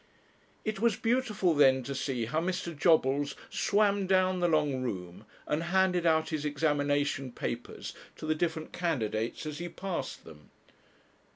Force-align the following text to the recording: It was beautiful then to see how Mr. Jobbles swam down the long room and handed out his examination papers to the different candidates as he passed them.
It 0.65 0.79
was 0.79 0.95
beautiful 0.95 1.53
then 1.53 1.83
to 1.83 1.93
see 1.93 2.25
how 2.25 2.41
Mr. 2.41 2.75
Jobbles 2.75 3.35
swam 3.51 4.07
down 4.07 4.39
the 4.39 4.47
long 4.47 4.81
room 4.81 5.27
and 5.45 5.61
handed 5.61 6.07
out 6.07 6.29
his 6.29 6.43
examination 6.43 7.31
papers 7.31 7.93
to 8.15 8.25
the 8.25 8.33
different 8.33 8.73
candidates 8.73 9.45
as 9.45 9.59
he 9.59 9.69
passed 9.69 10.23
them. 10.23 10.49